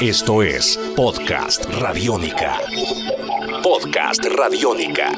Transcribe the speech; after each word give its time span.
Esto 0.00 0.44
es 0.44 0.78
Podcast 0.94 1.64
Radiónica. 1.80 2.60
Podcast 3.64 4.24
Radiónica. 4.26 5.10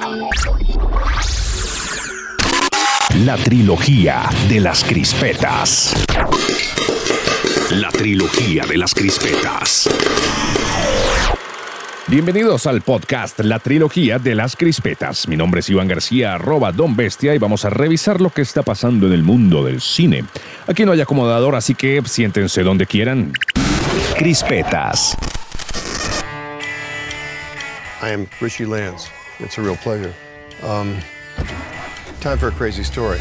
La 3.26 3.36
trilogía 3.36 4.22
de 4.48 4.60
las 4.60 4.82
crispetas. 4.82 5.94
La 7.72 7.90
trilogía 7.90 8.64
de 8.64 8.78
las 8.78 8.94
crispetas. 8.94 9.86
Bienvenidos 12.06 12.66
al 12.66 12.80
podcast 12.80 13.38
La 13.40 13.60
Trilogía 13.60 14.18
de 14.18 14.34
las 14.34 14.56
Crispetas. 14.56 15.28
Mi 15.28 15.36
nombre 15.36 15.60
es 15.60 15.70
Iván 15.70 15.86
García, 15.86 16.34
arroba 16.34 16.72
Don 16.72 16.96
Bestia, 16.96 17.34
y 17.36 17.38
vamos 17.38 17.64
a 17.64 17.70
revisar 17.70 18.20
lo 18.20 18.30
que 18.30 18.42
está 18.42 18.62
pasando 18.62 19.06
en 19.06 19.12
el 19.12 19.22
mundo 19.22 19.62
del 19.62 19.80
cine. 19.80 20.24
Aquí 20.66 20.84
no 20.84 20.90
hay 20.90 21.02
acomodador, 21.02 21.54
así 21.54 21.76
que 21.76 22.02
siéntense 22.04 22.64
donde 22.64 22.86
quieran. 22.86 23.32
Crispetas. 24.16 25.16
I 28.02 28.10
am 28.10 28.28
Richie 28.40 28.66
Lance. 28.66 29.08
It's 29.38 29.58
a 29.58 29.62
real 29.62 29.76
pleasure. 29.76 30.12
Um, 30.62 30.98
time 32.20 32.38
for 32.38 32.48
a 32.48 32.52
crazy 32.52 32.82
story. 32.82 33.20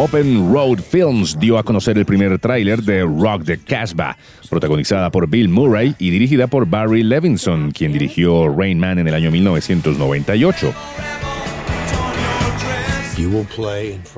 Open 0.00 0.52
Road 0.52 0.80
Films 0.80 1.36
dio 1.40 1.58
a 1.58 1.64
conocer 1.64 1.98
el 1.98 2.04
primer 2.04 2.38
tráiler 2.38 2.82
de 2.82 3.02
Rock 3.02 3.44
the 3.44 3.58
Casbah, 3.58 4.16
protagonizada 4.48 5.10
por 5.10 5.26
Bill 5.26 5.48
Murray 5.48 5.96
y 5.98 6.10
dirigida 6.10 6.46
por 6.46 6.66
Barry 6.66 7.02
Levinson, 7.02 7.72
quien 7.72 7.92
dirigió 7.92 8.48
Rain 8.48 8.78
Man 8.78 9.00
en 9.00 9.08
el 9.08 9.14
año 9.14 9.32
1998. 9.32 10.72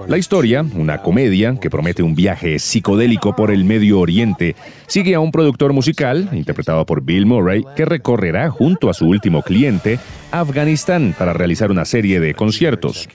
La 0.07 0.19
historia, 0.19 0.65
una 0.75 0.99
comedia 0.99 1.57
que 1.59 1.71
promete 1.71 2.03
un 2.03 2.15
viaje 2.15 2.59
psicodélico 2.59 3.35
por 3.35 3.51
el 3.51 3.65
Medio 3.65 3.99
Oriente, 3.99 4.57
sigue 4.87 5.15
a 5.15 5.21
un 5.21 5.33
productor 5.33 5.73
musical, 5.73 6.29
interpretado 6.33 6.85
por 6.85 7.03
Bill 7.03 7.25
Murray, 7.25 7.65
que 7.77 7.87
recorrerá 7.87 8.51
junto 8.51 8.91
a 8.91 8.95
su 8.95 9.07
último 9.07 9.42
cliente 9.42 9.98
Afganistán 10.33 11.15
para 11.19 11.33
realizar 11.33 11.70
una 11.70 11.87
serie 11.87 12.20
de 12.20 12.34
conciertos. 12.34 13.09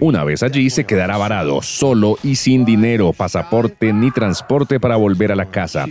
Una 0.00 0.24
vez 0.24 0.42
allí 0.42 0.70
se 0.70 0.84
quedará 0.84 1.18
varado, 1.18 1.60
solo 1.60 2.18
y 2.22 2.36
sin 2.36 2.64
dinero, 2.64 3.12
pasaporte 3.12 3.92
ni 3.92 4.10
transporte 4.10 4.80
para 4.80 4.96
volver 4.96 5.32
a 5.32 5.36
la 5.36 5.50
casa. 5.50 5.86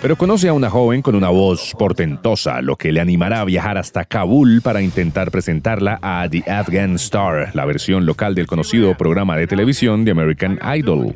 Pero 0.00 0.14
conoce 0.14 0.48
a 0.48 0.52
una 0.52 0.70
joven 0.70 1.02
con 1.02 1.16
una 1.16 1.28
voz 1.28 1.74
portentosa, 1.76 2.62
lo 2.62 2.76
que 2.76 2.92
le 2.92 3.00
animará 3.00 3.40
a 3.40 3.44
viajar 3.44 3.78
hasta 3.78 4.04
Kabul 4.04 4.62
para 4.62 4.80
intentar 4.80 5.32
presentarla 5.32 5.98
a 6.00 6.28
The 6.30 6.48
Afghan 6.48 6.94
Star, 6.94 7.50
la 7.52 7.64
versión 7.64 8.06
local 8.06 8.36
del 8.36 8.46
conocido 8.46 8.96
programa 8.96 9.36
de 9.36 9.48
televisión 9.48 10.04
de 10.04 10.12
American 10.12 10.60
Idol. 10.76 11.12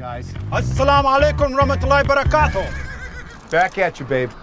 Assalamu 0.50 1.10
alaikum 1.10 1.54
barakatuh. 1.54 2.58
Back 3.52 3.78
at 3.78 4.00
you, 4.00 4.06
babe. 4.06 4.41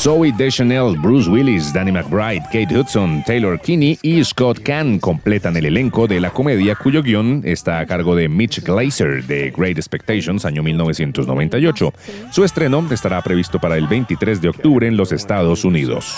Zoe 0.00 0.32
Deschanel, 0.32 0.96
Bruce 0.96 1.28
Willis, 1.28 1.74
Danny 1.74 1.92
McBride, 1.92 2.42
Kate 2.44 2.74
Hudson, 2.74 3.22
Taylor 3.26 3.60
Kinney 3.60 3.98
y 4.00 4.24
Scott 4.24 4.60
Kahn 4.62 4.98
completan 4.98 5.58
el 5.58 5.66
elenco 5.66 6.06
de 6.06 6.18
la 6.18 6.30
comedia 6.30 6.74
cuyo 6.74 7.02
guion 7.02 7.42
está 7.44 7.80
a 7.80 7.86
cargo 7.86 8.16
de 8.16 8.26
Mitch 8.26 8.62
Glazer 8.62 9.22
de 9.26 9.50
Great 9.54 9.76
Expectations, 9.76 10.46
año 10.46 10.62
1998. 10.62 11.92
Su 12.32 12.44
estreno 12.44 12.82
estará 12.90 13.20
previsto 13.20 13.60
para 13.60 13.76
el 13.76 13.86
23 13.88 14.40
de 14.40 14.48
octubre 14.48 14.88
en 14.88 14.96
los 14.96 15.12
Estados 15.12 15.66
Unidos. 15.66 16.16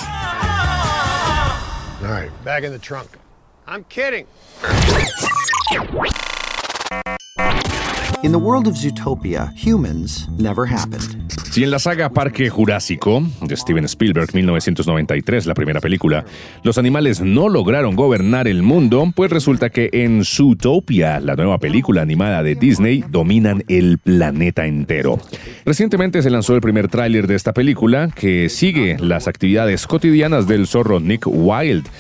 In 8.22 8.30
the 8.30 8.38
world 8.38 8.69
of 8.69 8.77
Zootopia, 8.77 9.53
humans 9.56 10.28
never 10.38 10.66
happened. 10.66 11.22
Si 11.53 11.62
en 11.62 11.70
la 11.70 11.78
saga 11.78 12.08
Parque 12.08 12.48
Jurásico 12.48 13.22
de 13.42 13.55
Steven 13.58 13.84
Spielberg 13.84 14.34
1993, 14.34 15.44
la 15.44 15.53
primera 15.53 15.82
película, 15.82 16.25
los 16.62 16.78
animales 16.78 17.21
no 17.21 17.50
lograron 17.50 17.94
gobernar 17.94 18.49
el 18.49 18.62
mundo, 18.62 19.12
pues 19.15 19.31
resulta 19.31 19.69
que 19.69 19.91
en 19.93 20.25
Zootopia, 20.25 21.21
la 21.21 21.37
nueva 21.37 21.59
película 21.59 22.00
animada 22.00 22.43
de 22.43 22.54
Disney, 22.54 23.04
dominan 23.06 23.65
el 23.69 23.99
planeta 23.99 24.65
entero. 24.65 25.21
Recientemente 25.66 26.22
se 26.22 26.31
lanzó 26.31 26.54
el 26.54 26.62
primer 26.62 26.88
tráiler 26.88 27.27
de 27.27 27.34
esta 27.34 27.53
película 27.53 28.09
que 28.09 28.48
sigue 28.48 28.97
las 28.98 29.28
actividades 29.28 29.87
cotidianas 29.87 30.47
del 30.47 30.66
zorro 30.66 31.00
Nick 31.00 31.27
Wilde 31.27 31.91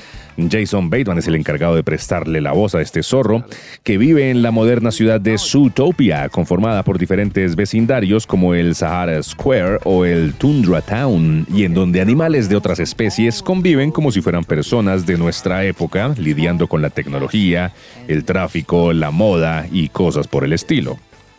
Jason 0.50 0.90
Bateman 0.90 1.18
es 1.18 1.28
el 1.28 1.34
encargado 1.34 1.74
de 1.74 1.82
prestarle 1.82 2.40
la 2.40 2.52
voz 2.52 2.74
a 2.74 2.80
este 2.80 3.02
zorro 3.02 3.44
que 3.82 3.98
vive 3.98 4.30
en 4.30 4.42
la 4.42 4.50
moderna 4.50 4.90
ciudad 4.90 5.20
de 5.20 5.38
Zootopia, 5.38 6.28
conformada 6.28 6.82
por 6.82 6.98
diferentes 6.98 7.56
vecindarios 7.56 8.26
como 8.26 8.54
el 8.54 8.74
Sahara 8.74 9.22
Square 9.22 9.78
o 9.84 10.04
el 10.04 10.34
Tundra 10.34 10.80
Town, 10.80 11.46
y 11.52 11.64
en 11.64 11.74
donde 11.74 12.00
animales 12.00 12.48
de 12.48 12.56
otras 12.56 12.80
especies 12.80 13.42
conviven 13.42 13.90
como 13.90 14.12
si 14.12 14.20
fueran 14.20 14.44
personas 14.44 15.06
de 15.06 15.18
nuestra 15.18 15.64
época, 15.64 16.14
lidiando 16.18 16.66
con 16.66 16.82
la 16.82 16.90
tecnología, 16.90 17.72
el 18.08 18.24
tráfico, 18.24 18.92
la 18.92 19.10
moda 19.10 19.66
y 19.70 19.88
cosas 19.88 20.26
por 20.26 20.44
el 20.44 20.52
estilo. 20.52 20.98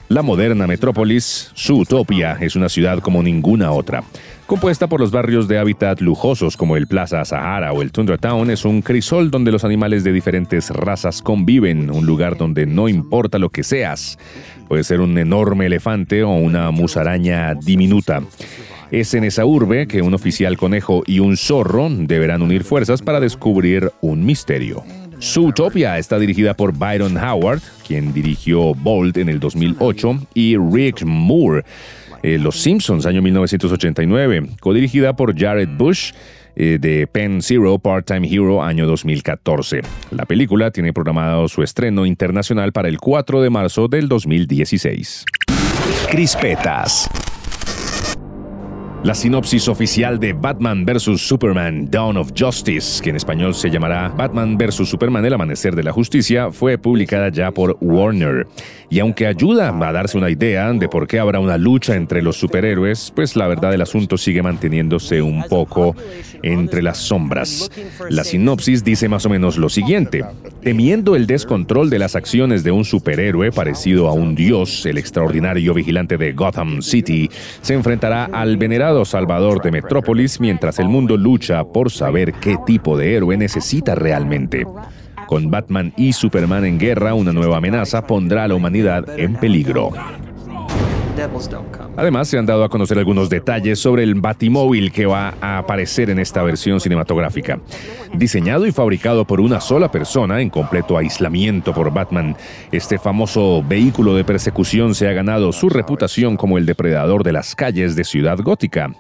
La 0.10 0.22
moderna 0.22 0.68
metrópolis, 0.68 1.52
Zootopia, 1.58 2.38
es 2.40 2.56
una 2.56 2.70
ciudad 2.70 3.00
como 3.00 3.24
ninguna 3.24 3.72
otra. 3.72 4.04
Compuesta 4.54 4.86
por 4.86 5.00
los 5.00 5.10
barrios 5.10 5.48
de 5.48 5.58
hábitat 5.58 6.00
lujosos 6.00 6.58
como 6.58 6.78
el 6.78 6.86
Plaza 6.86 7.26
Sahara 7.26 7.74
o 7.74 7.82
el 7.82 7.92
Tundra 7.92 8.20
Town, 8.20 8.52
es 8.52 8.66
un 8.66 8.84
crisol 8.84 9.32
donde 9.32 9.52
los 9.52 9.64
animales 9.64 10.04
de 10.04 10.12
diferentes 10.12 10.70
razas 10.70 11.24
conviven, 11.24 11.90
un 11.90 12.06
lugar 12.06 12.38
donde 12.38 12.68
no 12.68 12.88
importa 12.88 13.40
lo 13.40 13.50
que 13.50 13.64
seas. 13.64 14.20
Puede 14.68 14.84
ser 14.84 15.02
un 15.02 15.18
enorme 15.18 15.66
elefante 15.66 16.22
o 16.22 16.30
una 16.30 16.70
musaraña 16.70 17.56
diminuta. 17.56 18.22
Es 18.92 19.16
en 19.16 19.24
esa 19.24 19.44
urbe 19.44 19.88
que 19.88 20.04
un 20.04 20.14
oficial 20.14 20.56
conejo 20.56 21.02
y 21.08 21.18
un 21.18 21.36
zorro 21.36 21.90
deberán 21.90 22.44
unir 22.44 22.64
fuerzas 22.64 23.02
para 23.02 23.20
descubrir 23.20 23.92
un 24.02 24.24
misterio. 24.24 24.84
Zootopia 25.20 25.98
está 25.98 26.20
dirigida 26.20 26.54
por 26.54 26.78
Byron 26.78 27.18
Howard, 27.18 27.62
quien 27.88 28.14
dirigió 28.14 28.76
Bolt 28.76 29.18
en 29.18 29.30
el 29.30 29.40
2008, 29.40 30.28
y 30.36 30.58
Rick 30.58 31.04
Moore. 31.06 31.64
Eh, 32.24 32.40
Los 32.40 32.56
Simpsons, 32.62 33.06
año 33.06 33.22
1989, 33.22 34.48
codirigida 34.62 35.16
por 35.16 35.38
Jared 35.38 35.70
Bush 35.78 36.14
eh, 36.56 36.78
de 36.80 37.06
Penn 37.08 37.42
Zero 37.42 37.78
Part-Time 37.80 38.28
Hero 38.28 38.64
año 38.64 38.88
2014. 38.88 39.82
La 40.12 40.26
película 40.26 40.72
tiene 40.72 40.94
programado 40.94 41.48
su 41.50 41.64
estreno 41.64 42.06
internacional 42.06 42.72
para 42.72 42.88
el 42.88 43.00
4 43.00 43.42
de 43.42 43.50
marzo 43.50 43.88
del 43.88 44.08
2016. 44.08 45.26
Crispetas. 46.10 47.10
La 49.04 49.14
sinopsis 49.14 49.68
oficial 49.68 50.18
de 50.18 50.32
Batman 50.32 50.86
vs. 50.86 51.20
Superman 51.20 51.92
Dawn 51.92 52.16
of 52.16 52.32
Justice, 52.38 53.04
que 53.04 53.10
en 53.10 53.18
español 53.18 53.54
se 53.54 53.70
llamará 53.70 54.08
Batman 54.08 54.58
vs. 54.58 54.88
Superman 54.88 55.26
El 55.26 55.34
Amanecer 55.34 55.76
de 55.76 55.84
la 55.84 55.92
Justicia, 55.92 56.52
fue 56.52 56.78
publicada 56.78 57.28
ya 57.28 57.52
por 57.52 57.78
Warner. 57.82 58.48
Y 58.90 59.00
aunque 59.00 59.28
ayuda 59.28 59.78
a 59.78 59.92
darse 59.92 60.18
una 60.18 60.30
idea 60.30 60.72
de 60.72 60.88
por 60.88 61.06
qué 61.06 61.20
habrá 61.20 61.42
una 61.42 61.58
lucha 61.58 61.96
entre 61.96 62.22
los 62.22 62.38
superhéroes, 62.38 63.12
pues 63.14 63.36
la 63.36 63.48
verdad 63.48 63.72
del 63.72 63.82
asunto 63.82 64.18
sigue 64.18 64.42
manteniéndose 64.42 65.22
un 65.22 65.44
poco 65.50 65.98
entre 66.42 66.82
las 66.82 66.98
sombras. 66.98 67.70
La 68.10 68.24
sinopsis 68.24 68.86
dice 68.86 69.10
más 69.10 69.26
o 69.26 69.30
menos 69.30 69.58
lo 69.58 69.68
siguiente. 69.68 70.24
Temiendo 70.64 71.18
el 71.18 71.28
descontrol 71.28 71.90
de 71.90 72.00
las 72.00 72.16
acciones 72.16 72.64
de 72.64 72.72
un 72.72 72.86
superhéroe 72.86 73.52
parecido 73.52 74.08
a 74.08 74.14
un 74.14 74.34
dios, 74.34 74.86
el 74.86 74.98
extraordinario 74.98 75.74
vigilante 75.74 76.18
de 76.18 76.32
Gotham 76.32 76.82
City 76.82 77.30
se 77.62 77.74
enfrentará 77.74 78.26
al 78.32 78.56
venerado 78.56 79.04
salvador 79.04 79.62
de 79.62 79.72
Metrópolis 79.72 80.40
mientras 80.40 80.80
el 80.80 80.88
mundo 80.88 81.18
lucha 81.18 81.66
por 81.66 81.92
saber 81.92 82.32
qué 82.36 82.58
tipo 82.66 82.98
de 82.98 83.14
héroe 83.14 83.36
necesita 83.36 83.94
realmente. 83.94 84.66
Con 85.28 85.52
Batman 85.52 85.94
y 85.98 86.14
Superman 86.14 86.64
en 86.64 86.80
guerra, 86.80 87.14
una 87.14 87.34
nueva 87.34 87.58
amenaza 87.58 88.08
pondrá 88.08 88.46
a 88.46 88.48
la 88.48 88.56
humanidad 88.56 89.20
en 89.20 89.36
peligro. 89.36 89.92
Además, 91.96 92.28
se 92.28 92.38
han 92.38 92.46
dado 92.46 92.64
a 92.64 92.70
conocer 92.70 92.98
algunos 92.98 93.30
detalles 93.30 93.80
sobre 93.80 94.04
el 94.04 94.16
Batimóvil 94.16 94.92
que 94.92 95.06
va 95.06 95.36
a 95.42 95.60
aparecer 95.60 96.10
en 96.10 96.20
esta 96.20 96.44
versión 96.44 96.80
cinematográfica. 96.80 97.60
Diseñado 98.14 98.66
y 98.66 98.72
fabricado 98.72 99.26
por 99.26 99.40
una 99.40 99.62
sola 99.62 99.92
persona 99.92 100.42
en 100.42 100.50
completo 100.50 100.98
aislamiento 100.98 101.74
por 101.74 101.94
Batman, 101.94 102.36
este 102.72 102.98
famoso 102.98 103.64
vehículo 103.68 104.16
de 104.16 104.24
persecución 104.24 104.96
se 104.96 105.08
ha 105.08 105.14
ganado 105.14 105.52
su 105.52 105.70
reputación 105.70 106.38
como 106.38 106.58
el 106.58 106.66
depredador 106.66 107.24
de 107.24 107.34
las 107.34 107.56
calles 107.56 107.96
de 107.96 108.04
Ciudad 108.04 108.40
Gótica. 108.40 108.92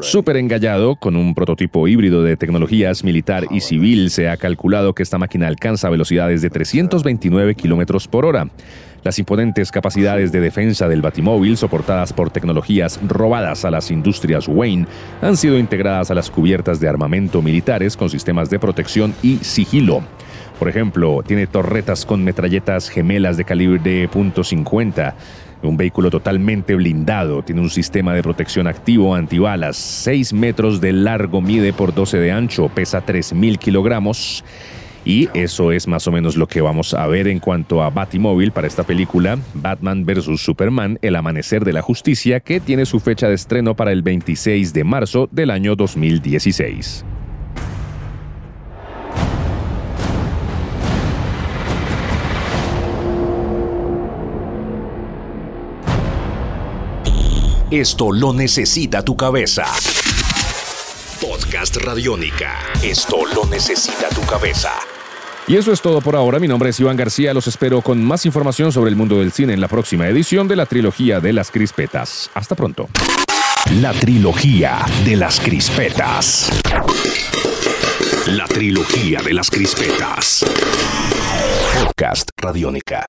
Súper 0.00 0.36
engallado, 0.36 0.96
con 0.96 1.16
un 1.16 1.34
prototipo 1.34 1.88
híbrido 1.88 2.22
de 2.22 2.36
tecnologías 2.36 3.04
militar 3.04 3.46
y 3.50 3.60
civil, 3.60 4.10
se 4.10 4.28
ha 4.28 4.36
calculado 4.36 4.94
que 4.94 5.02
esta 5.02 5.18
máquina 5.18 5.48
alcanza 5.48 5.90
velocidades 5.90 6.42
de 6.42 6.50
329 6.50 7.54
kilómetros 7.54 8.08
por 8.08 8.24
hora. 8.24 8.48
Las 9.02 9.18
imponentes 9.18 9.72
capacidades 9.72 10.30
de 10.30 10.40
defensa 10.40 10.86
del 10.86 11.02
Batimóvil, 11.02 11.56
soportadas 11.56 12.12
por 12.12 12.30
tecnologías 12.30 13.00
robadas 13.06 13.64
a 13.64 13.70
las 13.70 13.90
industrias 13.90 14.46
Wayne, 14.46 14.86
han 15.20 15.36
sido 15.36 15.58
integradas 15.58 16.10
a 16.12 16.14
las 16.14 16.30
cubiertas 16.30 16.78
de 16.78 16.88
armamento 16.88 17.42
militares 17.42 17.96
con 17.96 18.08
sistemas 18.10 18.48
de 18.48 18.60
protección 18.60 19.14
y 19.22 19.38
sigilo. 19.38 20.02
Por 20.58 20.68
ejemplo, 20.68 21.24
tiene 21.26 21.48
torretas 21.48 22.06
con 22.06 22.22
metralletas 22.22 22.88
gemelas 22.88 23.36
de 23.36 23.44
calibre 23.44 23.80
de 23.82 24.08
.50, 24.08 25.14
un 25.68 25.76
vehículo 25.76 26.10
totalmente 26.10 26.74
blindado, 26.74 27.42
tiene 27.42 27.60
un 27.60 27.70
sistema 27.70 28.14
de 28.14 28.22
protección 28.22 28.66
activo 28.66 29.14
antibalas, 29.14 29.76
6 29.76 30.32
metros 30.32 30.80
de 30.80 30.92
largo, 30.92 31.40
mide 31.40 31.72
por 31.72 31.94
12 31.94 32.18
de 32.18 32.32
ancho, 32.32 32.68
pesa 32.68 33.04
3.000 33.04 33.58
kilogramos. 33.58 34.44
Y 35.04 35.28
eso 35.34 35.72
es 35.72 35.88
más 35.88 36.06
o 36.06 36.12
menos 36.12 36.36
lo 36.36 36.46
que 36.46 36.60
vamos 36.60 36.94
a 36.94 37.06
ver 37.08 37.26
en 37.26 37.40
cuanto 37.40 37.82
a 37.82 37.90
Batimóvil 37.90 38.52
para 38.52 38.68
esta 38.68 38.84
película, 38.84 39.36
Batman 39.54 40.06
vs. 40.06 40.40
Superman, 40.40 40.98
El 41.02 41.16
Amanecer 41.16 41.64
de 41.64 41.72
la 41.72 41.82
Justicia, 41.82 42.38
que 42.38 42.60
tiene 42.60 42.86
su 42.86 43.00
fecha 43.00 43.28
de 43.28 43.34
estreno 43.34 43.74
para 43.74 43.90
el 43.90 44.02
26 44.02 44.72
de 44.72 44.84
marzo 44.84 45.28
del 45.32 45.50
año 45.50 45.74
2016. 45.74 47.04
Esto 57.72 58.12
lo 58.12 58.34
necesita 58.34 59.02
tu 59.02 59.16
cabeza. 59.16 59.64
Podcast 61.18 61.74
Radiónica. 61.78 62.58
Esto 62.82 63.24
lo 63.34 63.46
necesita 63.46 64.10
tu 64.10 64.20
cabeza. 64.26 64.72
Y 65.48 65.56
eso 65.56 65.72
es 65.72 65.80
todo 65.80 66.02
por 66.02 66.14
ahora. 66.14 66.38
Mi 66.38 66.46
nombre 66.48 66.68
es 66.68 66.78
Iván 66.80 66.98
García. 66.98 67.32
Los 67.32 67.46
espero 67.46 67.80
con 67.80 68.04
más 68.04 68.26
información 68.26 68.72
sobre 68.72 68.90
el 68.90 68.96
mundo 68.96 69.20
del 69.20 69.32
cine 69.32 69.54
en 69.54 69.62
la 69.62 69.68
próxima 69.68 70.06
edición 70.06 70.48
de 70.48 70.56
la 70.56 70.66
trilogía 70.66 71.18
de 71.20 71.32
las 71.32 71.50
crispetas. 71.50 72.30
Hasta 72.34 72.54
pronto. 72.54 72.90
La 73.80 73.94
trilogía 73.94 74.84
de 75.06 75.16
las 75.16 75.40
crispetas. 75.40 76.50
La 78.26 78.44
trilogía 78.48 79.22
de 79.22 79.32
las 79.32 79.48
crispetas. 79.48 80.44
Podcast 81.82 82.28
Radiónica. 82.36 83.06